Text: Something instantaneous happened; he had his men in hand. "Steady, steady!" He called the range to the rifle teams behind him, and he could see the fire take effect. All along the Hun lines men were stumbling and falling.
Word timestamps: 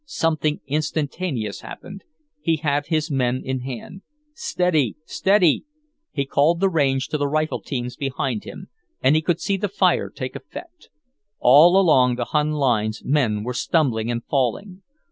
Something 0.05 0.61
instantaneous 0.65 1.61
happened; 1.61 2.05
he 2.39 2.55
had 2.55 2.87
his 2.87 3.11
men 3.11 3.43
in 3.45 3.59
hand. 3.59 4.01
"Steady, 4.33 4.95
steady!" 5.05 5.63
He 6.11 6.25
called 6.25 6.59
the 6.59 6.69
range 6.71 7.07
to 7.09 7.19
the 7.19 7.27
rifle 7.27 7.61
teams 7.61 7.97
behind 7.97 8.43
him, 8.43 8.65
and 9.03 9.15
he 9.15 9.21
could 9.21 9.39
see 9.39 9.57
the 9.57 9.69
fire 9.69 10.09
take 10.09 10.35
effect. 10.35 10.89
All 11.37 11.79
along 11.79 12.15
the 12.15 12.25
Hun 12.25 12.53
lines 12.53 13.03
men 13.05 13.43
were 13.43 13.53
stumbling 13.53 14.09
and 14.09 14.25
falling. 14.25 14.81